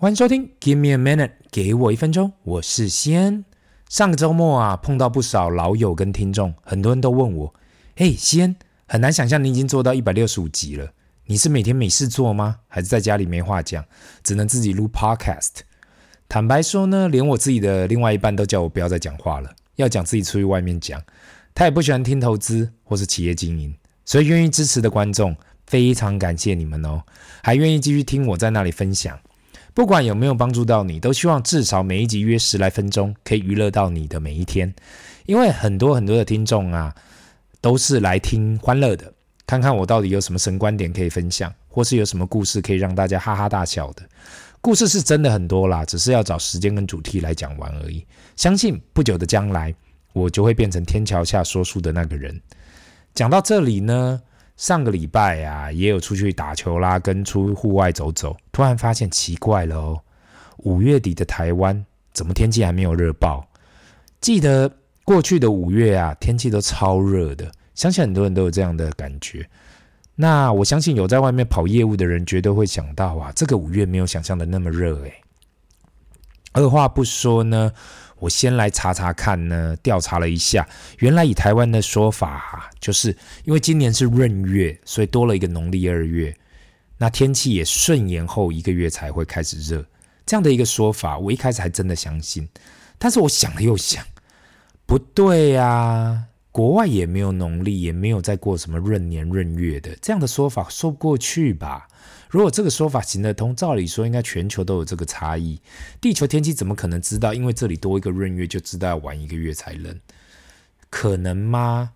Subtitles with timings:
[0.00, 3.44] 欢迎收听，Give me a minute，给我一分钟，我是西恩。
[3.90, 7.54] 上个周末啊，碰到不少老友跟听众，很多人都问我
[7.94, 8.56] ：“嘿，西恩，
[8.88, 10.90] 很难想象你已经做到一百六十五集了，
[11.26, 12.60] 你是每天没事做吗？
[12.66, 13.84] 还是在家里没话讲，
[14.22, 15.58] 只能自己录 Podcast？”
[16.30, 20.98] 坦白说呢，连我自己的另外一半都叫我不要再讲话了，要讲自己出去外面讲。
[21.54, 23.76] 他也不喜欢听投资或是企业经营，
[24.06, 25.36] 所以愿意支持的观众，
[25.66, 27.02] 非常感谢你们哦，
[27.42, 29.20] 还愿意继续听我在那里分享。
[29.72, 34.74] 不管有没有帮助到你，都希望至少每一集约十来分钟，可以娱乐到你的每一天。
[35.26, 36.94] 因为很多很多的听众啊，
[37.60, 39.12] 都是来听欢乐的，
[39.46, 44.02] 看看我到底有什么神观点可以分享，或是有什么故事可以让大家哈哈大笑的。
[44.60, 48.04] 故事是真的很多啦，只是要找时间跟主题来讲完而已。
[48.36, 49.74] 相信不久的将来，
[50.12, 52.40] 我就会变成天桥下说书的那个人。
[53.14, 54.20] 讲到这里呢。
[54.60, 59.98] 上个礼拜啊，也有出去打球啦，跟出户外走走，突然发现奇怪了哦，
[60.58, 63.42] 五月底的台湾怎么天气还没有热爆？
[64.20, 64.70] 记得
[65.02, 69.48] 过去的五月啊，天气都超热的，相信很多人都有这样的感觉。
[70.14, 75.14] 那我相信有在外面跑业务的人，绝对会想到啊，这个五月没有想象的那么热诶。
[76.52, 77.72] 二话不说呢。
[78.20, 80.68] 我先来查查看呢，调查了一下，
[80.98, 86.36] 原来以台湾的说法，就是因为今年是闰月，所以多了一个农历二月，
[86.98, 89.84] 那天气也顺延后一个月才会开始热，
[90.26, 92.48] 这样的一个说法，我一开始还真的相信，
[92.98, 94.04] 但是我想了又想，
[94.84, 101.88] 不对呀，国外也没有农历，也没有在过什么闰年闰月的，这样的说法说不过去吧？
[102.30, 105.60] 如果这个说法行得通，照理说应该全球都有这个差异。
[106.00, 107.34] 地球天气怎么可能知道？
[107.34, 109.98] 因为这里多一个闰月就知道要晚一个月才冷，
[110.88, 111.90] 可能吗？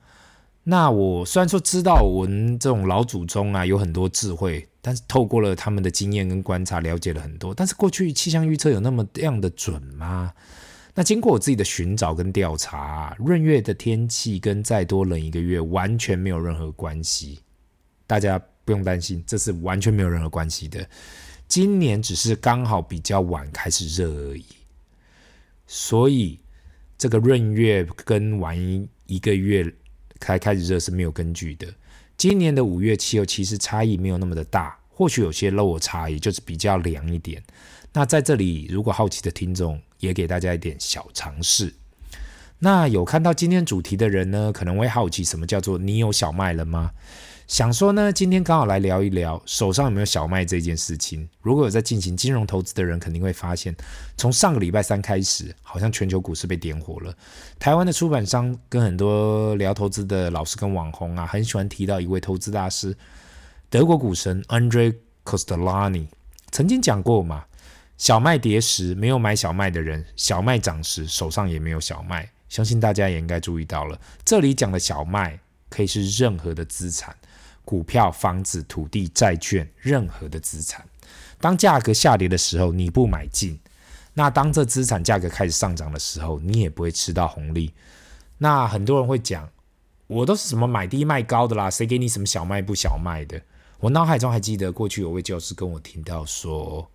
[0.64, 7.54] 那我虽然说知道我们这种老祖宗啊有很多智慧，但是透过了他们的经验跟观察，了解了很多。
[7.54, 10.32] 但是过去气象预测有那么样的准吗？
[10.94, 17.38] 那经过我自己的寻找跟调查，闰月的天气跟再多冷一个月完全没有任何关系。
[18.08, 18.42] 大家。
[18.64, 20.88] 不用担心，这是完全没有任何关系的。
[21.46, 24.46] 今年只是刚好比较晚开始热而已，
[25.66, 26.40] 所以
[26.96, 28.58] 这个闰月跟晚
[29.06, 29.70] 一个月
[30.20, 31.66] 才开始热是没有根据的。
[32.16, 37.42] 今年的五月气候其实差异没有那么的大，或许有些落差，也就是比较凉一点。
[37.92, 41.74] 那在这里，如果好奇的听众，也给大家一点小尝试。
[42.60, 46.92] 那有看到今天主题的人呢，可能会好奇什么叫做你有小麦了吗？
[47.46, 51.28] 想说呢，今天刚好来聊一聊手上有没有小麦这件事情。
[51.42, 53.74] 如果有在进行金融投资的人，肯定会发现，
[54.16, 57.14] 从上个礼拜三开始，好像全球股市被点火了。
[57.58, 62.96] 台湾的出版商跟很多聊投资的老师跟网红啊，很喜欢提到一位投资大师，
[63.68, 66.06] 德国股神 Andre Costolani
[66.50, 67.44] 曾经讲过嘛，
[67.98, 72.30] 小麦跌时没有买小麦的人，小麦涨时手上也没有小麦。
[72.48, 75.38] 相信大家也应该注意到了，这里讲的小麦
[75.68, 77.14] 可以是任何的资产。
[77.64, 80.86] 股票、房子、土地、债券，任何的资产，
[81.40, 83.56] 当价格下跌的时候，你不买进；
[84.12, 87.72] 那当这资产价格开始上涨的时候，你也不会吃到红利。
[88.38, 89.48] 那很多人会讲，
[90.06, 93.40] 我都是什么买低卖高的啦，谁给你什么小麦不小麦的？
[93.80, 96.90] 我脑海中还记得过去有位教师跟我提到说，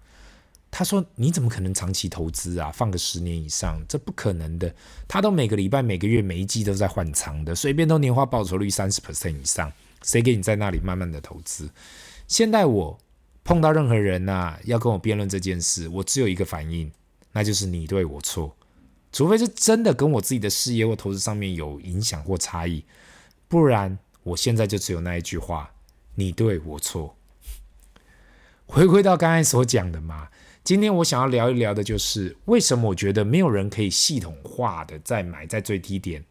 [0.72, 2.72] 他说你怎么可能长期投资啊？
[2.72, 4.74] 放个十年以上，这不可能的。
[5.08, 9.72] 他都每个礼拜、每个月、每一季都在换仓的，随便都年化报酬率三十 percent 以上。
[10.04, 11.70] 谁给你在那里慢慢的投资？
[12.28, 13.00] 现在我
[13.44, 16.92] 碰到任何人呐、要跟我辩论这件事，我只有一个反应，
[17.32, 18.56] 那就是你对我错。
[19.12, 22.86] 除非是真的跟我自己的事业或投资上面有影响或差异，
[23.48, 25.72] 不然我现在就只有那一句话：
[26.14, 27.16] 你对我错。
[28.68, 30.30] 回归到刚才所讲的嘛，
[30.64, 36.24] 今天我想要聊一聊的就是为什么我觉得没有人可以系统化的在买在最低点。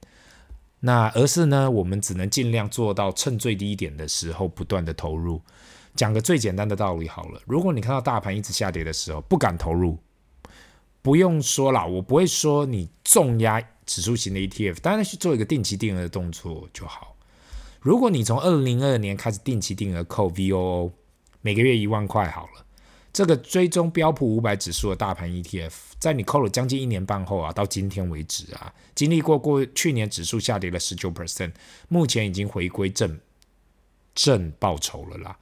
[0.81, 5.43] 那而是呢，我们只能尽量做到趁最低点的时候不断的投入。
[5.97, 9.99] 讲个最简单的道理好了，如果你看到大盘一直下跌的时候不敢投入，
[11.03, 17.17] 不用说了，我不会说你重压指数型的 ETF，当然去做一个定期定额的动作就好。
[17.81, 20.93] 如果你从二零二二年开始定期定额扣 VOO，
[21.41, 22.65] 每个月一万块好了。
[23.19, 31.51] 这个追踪标普五百指数的大盘 ETF，在你扣了将近一年半后啊，到今天为止啊，经历过过去年指数下跌了十九 percent，
[31.89, 33.19] 目前已经回归正
[34.15, 35.37] 正报酬了啦。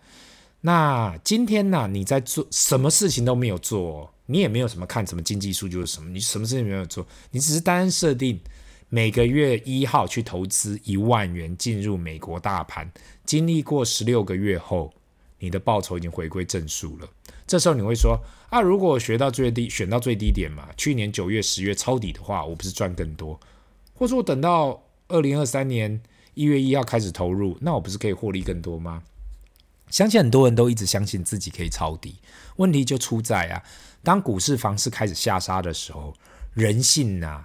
[0.62, 8.40] 那今天呢、你在做什么事情都没有做，你也没有什么看什么经济数据是什么，你什么事情没有做，你只是单单设定
[8.88, 12.90] 每个月一号去投资一万元进入美国大盘，
[13.26, 14.90] 经历过十六个月后，
[15.38, 17.06] 你的报酬已经回归正数了。
[17.46, 18.18] 这时候你会说
[18.50, 23.38] 啊，如果我学到最低，选到最低点嘛，去年九月、十月抄底的话，我不是赚更多？
[23.94, 26.00] 或者我等到二零二三年
[26.34, 29.02] 一月一号开始投入，那我不是可以获利更多吗？
[29.90, 32.16] 相信很多人都一直相信自己可以抄底，
[32.56, 33.62] 问题就出在啊，
[34.02, 36.12] 当股市、房市开始下杀的时候，
[36.54, 37.44] 人性呐、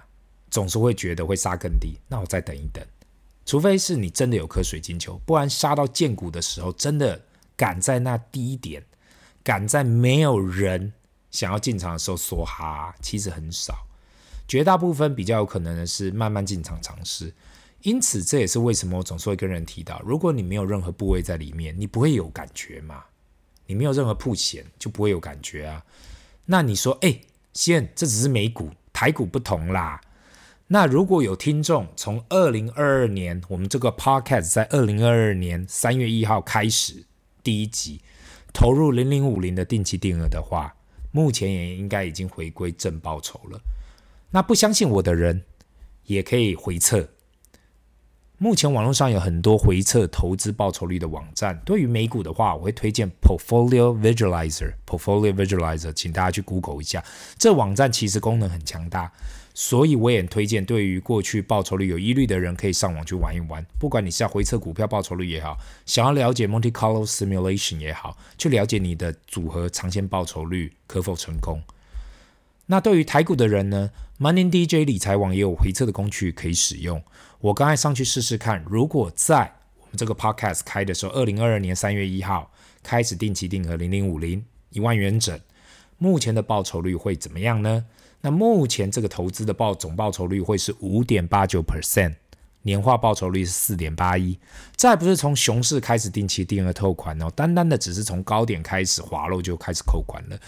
[0.50, 2.84] 总是会觉得会杀更低，那我再等一等，
[3.46, 7.22] 除非是你真的有颗水晶球，不然杀到见骨的时候，真的
[7.56, 8.82] 赶在那低点，
[9.42, 10.92] 赶在没有人
[11.30, 13.86] 想要进场的时候梭哈，其实很少，
[14.46, 17.32] 绝大部分比较有可能的是慢慢进场尝试。
[17.82, 23.02] 因此，这也是为什么我总是会跟人提到，如果你没有任何部位在里面，你不会有感觉嘛？
[23.66, 25.84] 你没有任何曝险，就不会有感觉啊。
[26.44, 27.20] 那你说，哎，
[27.52, 30.00] 先，这只是美股，台股不同啦。
[30.68, 37.04] 那如果有听众从二零二二年，我们这个 podcast 在二零二二年三月一号开始
[37.42, 38.00] 第一集
[38.52, 40.74] 投入零零五零的定期定额的话，
[41.10, 43.60] 目前也应该已经回归正报酬了。
[44.30, 45.42] 那不相信我的人，
[46.06, 47.08] 也可以回测。
[48.38, 51.60] 目前网络上有很多回测投资报酬率的网站。
[51.64, 54.74] 对于美股的话，我会推荐 Portfolio Visualizer。
[54.84, 57.04] Portfolio Visualizer，请大家去 Google 一下。
[57.38, 59.12] 这网站其实功能很强大，
[59.54, 63.64] 所以我也推荐对于过去报酬率有疑虑的人，可以上网去玩一玩。
[63.78, 71.62] 不管你是要回测股票报酬率也好，想要了解 Monte Carlo Simulation 也好，去了解你的组合长线报酬率可否成功。
[72.66, 77.02] 那对于台股的人呢，Money DJ 理财网也有回测的工具可以使用。
[77.40, 82.50] 我刚才上去试试看，如果在我们这个 podcast 开的时候，二零二二年三月一号
[82.82, 85.38] 开始定期定额零零五零一万元整，
[85.98, 87.84] 目前的报酬率会怎么样呢？
[88.22, 92.14] 那目前这个投资的报总报酬率会是五点八九 percent，
[92.62, 94.38] 年化报酬率是四点八一。
[94.76, 100.38] 再不是从熊市开始定期定额扣款哦，单单的只是从高点开始滑落就开始扣款了。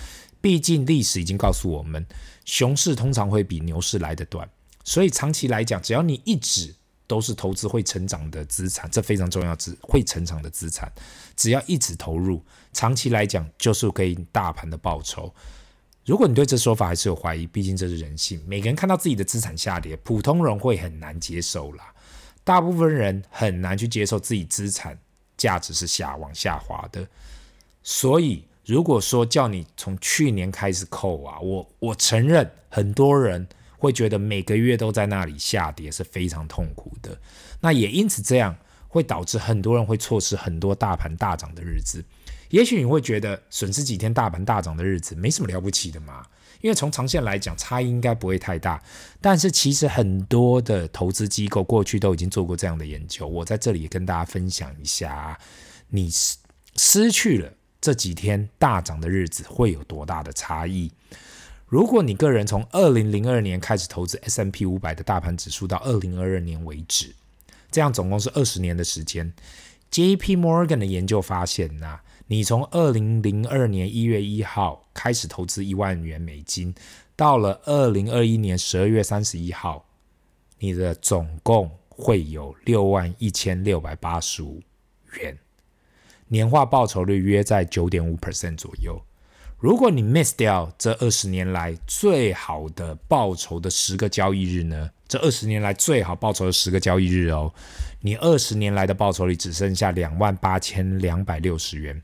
[0.41, 2.06] 毕竟历史已经告诉我们，
[2.44, 4.49] 熊市通常会比牛市来得短，
[4.85, 6.73] 所以长期来讲，只要你一直
[7.09, 10.93] 都是投资会成长的资产，这非常重要，资会成长的资产，
[11.35, 12.41] 只要一直投入，
[12.73, 15.35] 长期来讲就是可以大盘的报酬。
[16.05, 21.95] 如果你对这说法还是有怀疑，毕竟这是人性，每个人看到自己的资产下跌，普通人会很难接受啦。
[22.43, 24.99] 大部分人很难去接受自己资产
[25.37, 27.06] 价值是下往下滑的。
[27.83, 33.47] 所以，如果说叫你从去年开始扣啊，我我承认很多人。
[33.77, 37.21] 会觉得每个月都在那里下跌是非常痛苦的，
[37.61, 38.57] 那也因此这样
[38.89, 42.03] 会导致很多人会错失很多大盘大涨的日子。
[42.55, 46.25] 也许你会觉得损失几天大盘大涨的日子没什么了不起的嘛，
[46.61, 48.81] 因为从长线来讲差异应该不会太大。
[49.21, 55.37] 但是其实很多的投资机构过去都已经做过这样的研究，我在这里也跟大家分享一下，
[55.89, 56.37] 你失
[56.77, 60.93] 失去了这几天大涨的日子会有多大的差异。
[61.67, 67.12] 如果你个人从二零零二年开始投资 S&P 五百的大盘指数到二零二二年为止，
[67.73, 69.33] 这样总共是二十年的时间。
[69.91, 70.37] J.P.
[70.37, 76.75] Morgan 的研究发现呐、你从二零零二年一月一号开始投资一万元美金，
[77.15, 79.85] 到了二零二一年十二月三十一号，
[80.59, 84.62] 你的总共会有六万一千六百八十五
[85.21, 85.38] 元，
[86.29, 88.99] 年化报酬率约在九点五 percent 左右。
[89.59, 94.90] 如果你 miss 掉这二十年来最好的报酬的十个交易日呢？
[95.07, 97.52] 这二十年来最好报酬的十个交易日哦，
[98.00, 102.02] 你二十年来的报酬率只剩下两万八千两百六十元，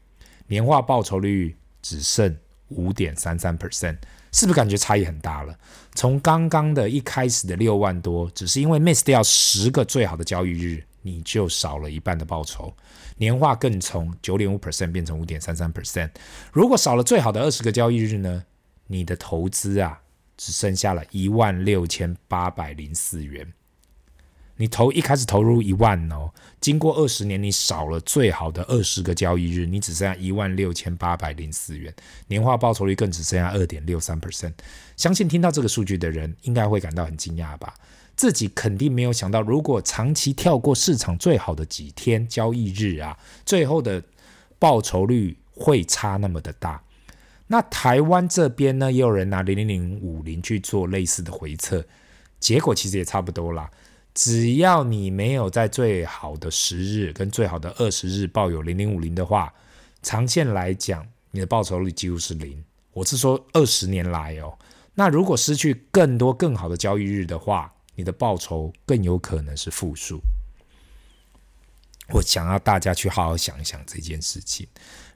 [0.50, 2.36] 年化报酬率只剩
[2.70, 3.96] 五点三三 percent，
[4.32, 5.56] 是不是感觉差异很大了？
[5.94, 10.84] 从刚刚的一开始的六万多，只是因为 miss 掉十个最好的交易日。
[11.02, 12.74] 你就少了一半的报酬，
[13.16, 16.10] 年化更从九点五 percent 变成五点三三 percent。
[16.52, 18.44] 如果少了最好的二十个交易日呢？
[18.88, 20.00] 你的投资啊，
[20.36, 23.50] 只剩下了一万六千八百零四元。
[24.60, 31.90] 你投一开始投入一万哦，经过二十年，你少了最好的二十个交易日，你只剩下一万六千八百零四元，
[32.26, 34.52] 年化报酬率更只剩下二点六三 percent。
[34.98, 37.72] 相信听到这个数据的人，应该会感到很惊讶吧？
[38.14, 44.02] 自己肯定没有想到，如果长期跳过市场最好的几天交易日啊，最后的
[44.58, 46.82] 报酬率会差那么的大。
[47.46, 51.82] 那台湾这边呢，也有人拿零零零五零去做类似的回测，
[52.38, 53.70] 结果其实也差不多啦。
[54.22, 59.50] 只要你没有在最好的十日跟最好的二十日抱有零零五零的话，
[60.02, 62.62] 长线来讲，你的报酬率几乎是零。
[62.92, 64.58] 我是说二十年来哦。
[64.92, 70.20] 那如果失去更多更好的交易日的话，你的报酬更有可能是负数。
[72.10, 74.68] 我想要大家去好好想一想这件事情。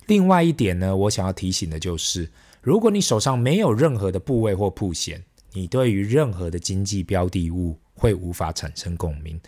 [0.07, 2.31] 另外一点呢，我想要提醒的就是，
[2.63, 9.41] 如果你手上没有任何的部位或铺险，你对于任何的经济标的物会无法产生共鸣。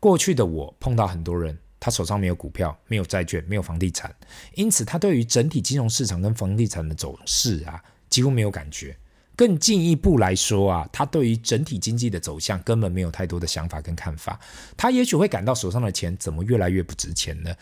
[0.00, 4.12] 过去的我碰到很多人，他手上没有股票、没有债券、没有房地产，
[4.54, 8.96] 因此他对于整体金融市场跟房地产的走势啊，几乎没有感觉。
[9.36, 14.40] 更进一步来说啊，他对于整体经济的走向根本没有太多的想法跟看法。
[14.76, 17.54] 他也许会感到手上的钱怎么越来越不值钱呢？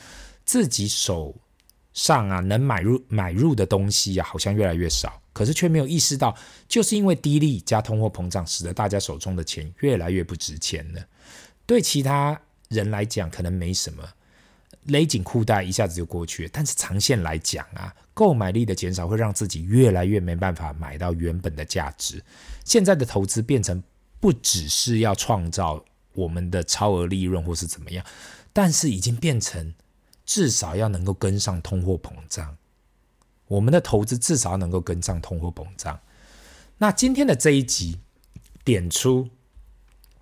[0.47, 1.37] 自己手
[1.99, 5.21] 上啊能买入买入的东西啊，好像越来越少。
[5.33, 6.33] 可是却没有意识到，
[6.69, 11.05] 就是因为低利加通货膨胀，使得大家手中的钱越来越不值钱了。
[11.67, 14.03] 对其他人来讲，可能没什么，
[14.85, 16.51] 勒紧裤带一下子就过去了。
[16.53, 22.23] 但是长线来讲啊，购买力的减少会让自己越来越没办法买到原本的价值。
[22.65, 23.83] 现在的投资变成
[24.21, 28.05] 不只是要创造我们的超额利润或是怎么样，
[28.53, 29.75] 但是已经变成
[30.29, 32.55] 至少要能够跟上通货膨胀。
[33.47, 35.99] 我们的投资至少能够跟上通货膨胀。
[36.77, 37.99] 那今天的这一集
[38.63, 39.27] 点出，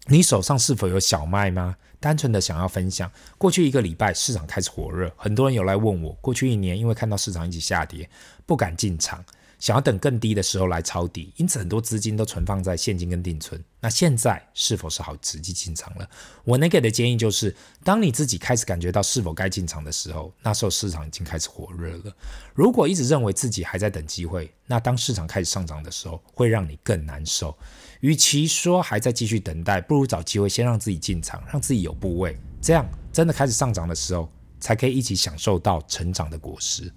[0.06, 1.76] 你手上是否有小麦吗？
[1.98, 3.10] 单纯的想要分享。
[3.36, 8.08] 过去一个礼拜市场开始火热，很多人有来问我，过去一年因为看到市场一起下跌，
[8.46, 9.24] 不敢进场。
[9.58, 13.62] 想要等更低的时候来抄底，因此很多资金都存放在现金跟定存。
[13.80, 16.08] 那现在是否是好时机进场了？
[16.44, 22.14] 我能给的建议就是，当你自己开始感觉到是否该进场的时候，那时候市场已经开始火热了。
[22.54, 27.56] 如果一直认为自己还在等机会，那当市场开始上涨的时候，会让你更难受。
[28.00, 36.92] 与其说还在继续等待，不如找机会先让自己进场，让自己有部位，这样真的开始上涨的时候，才可以一起享受到成长的果实。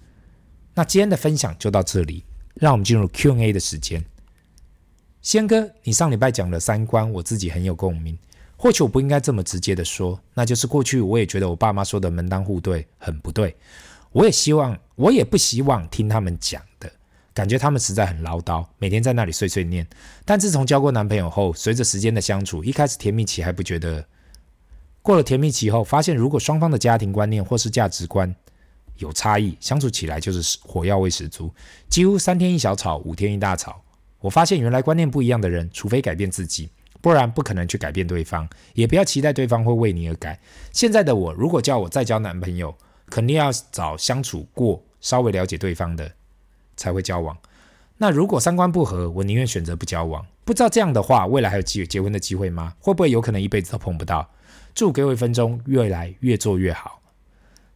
[0.74, 2.24] 那今天的分享就到这里。
[2.54, 4.04] 让我们进入 Q&A 的时间。
[5.22, 8.18] 仙哥，你上礼拜讲的三观，我自己很有共鸣。
[8.56, 13.56] 或许我不应该这么直接的说，那就是过去我也觉得我爸妈说的门当户对很不对。
[14.12, 16.90] 我也希望，我也不希望听他们讲的，
[17.32, 19.86] 感觉他们实在很唠叨，每天在那里碎碎念。
[20.24, 24.04] 但自从交过男朋友后，随着时间的相处，一开始甜蜜期还不觉得，
[25.00, 28.34] 过了甜蜜期后，发现如果双方的家庭观念或是价值观，
[29.00, 31.52] 有差异，相处起来就是火药味十足，
[31.88, 33.82] 几乎三天一小吵，五天一大吵。
[34.20, 40.38] 我发现原来观念不一样的人，除非改变自己，不然不可能去改变对方，也不要期待对方会为你而改。
[40.72, 42.74] 现在的我，如果叫我再交男朋友，
[43.08, 46.12] 肯定要找相处过、稍微了解对方的
[46.76, 47.36] 才会交往。
[47.96, 50.24] 那如果三观不合，我宁愿选择不交往。
[50.44, 52.74] 不知道这样的话，未来还有机结婚的机会吗？
[52.80, 54.30] 会不会有可能一辈子都碰不到？
[54.74, 56.99] 祝给我一分钟，越来越做越好。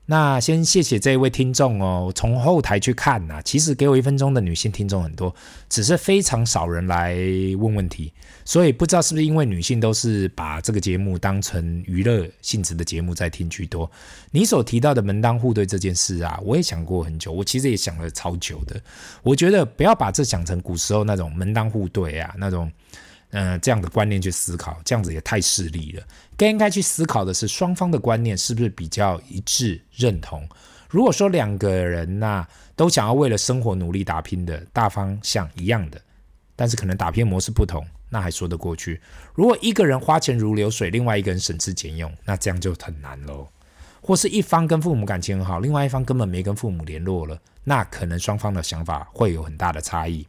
[0.06, 2.12] 那先谢谢这一位听众哦。
[2.14, 5.34] 从后台去看呐、啊，其实给我一分钟的女性听众很多，
[5.68, 7.16] 只是非常少人来
[7.58, 8.12] 问问题，
[8.44, 13.90] 所以不知道是不是因为女性都是把这个节目当成娱乐性质的节目在听居多。
[14.30, 18.78] 你所提到的门当户对这件事啊，我也想过很久，我其实也想了超久的。
[19.22, 22.70] 我觉得不要把这想成古时候那种门当户对啊，那种。
[23.36, 26.02] 嗯、这样的观念去思考，这样子也太势利了。
[26.36, 30.48] 更应该去思考的是，双方的观念是不是比较一致、认同？
[30.88, 36.00] 如果说两个人呐、都想要为了生活努力打拼的大方向一样的，
[36.54, 39.00] 但是可能打拼模式不同，那还说得过去。
[39.34, 43.48] 如果一个人花钱如流水，另外一个人省吃俭用，那这样就很难喽。
[44.00, 50.24] 或是一方跟父母感情很好，另外一方根本没跟父母联络了，那可能双方的想法会有很大的差异。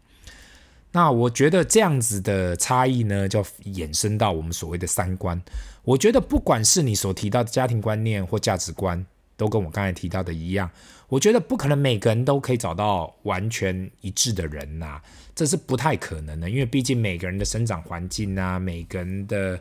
[0.96, 5.40] 那我觉得这样子的差异呢，就衍生到我们所谓的三观。
[5.84, 10.72] 我觉得不管是你所提到的家庭观念或价值观，都跟我刚才提到的一样。
[11.10, 15.02] 我觉得不可能每个人都可以找到完全一致的人呐，
[15.36, 16.50] 这是不太可能的。
[16.50, 19.60] 因为毕竟每个人的生长环境啊，每个人的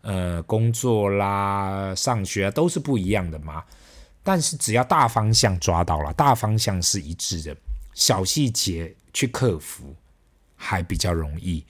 [0.00, 3.62] 呃工作啦、上学啊，都是不一样的嘛。
[4.22, 7.54] 但是只要大方向抓到了，大方向是一致的，
[7.92, 9.94] 小细节去克服。
[10.62, 11.64] 还比较容易。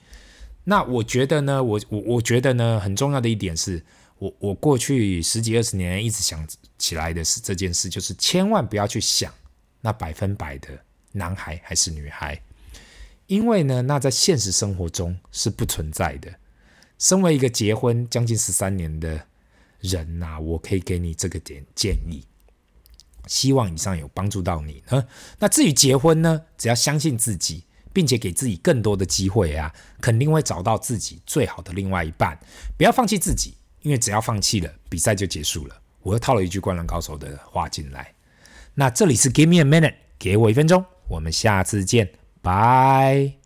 [0.65, 3.83] 那我觉得呢，我我我觉得呢，很重要的一点是，
[4.19, 6.45] 我我过去十几二十年一直想
[6.77, 9.33] 起来的是这件事，就是千万不要去想
[9.79, 10.67] 那百分百的
[11.13, 12.39] 男孩还是女孩，
[13.27, 16.31] 因为呢，那在现实生活中是不存在的。
[16.99, 19.25] 身为一个结婚将近十三年的
[19.79, 22.23] 人呐、我可以给你这个点建议，
[23.25, 25.07] 希望以上有帮助到你呢。
[25.39, 27.63] 那至于结婚呢，只要相信自己。
[27.93, 32.37] 并且给自己更多的机会啊，肯定会找到自己最好的另外一半。
[32.77, 35.75] 不要放弃自己，因为只要放弃了，比赛就结束了。
[36.01, 38.13] 我又套了一句《灌篮高手》的话进来。
[38.73, 43.40] 那这里是 Give me a minute，给我一分钟，我们下次见，拜。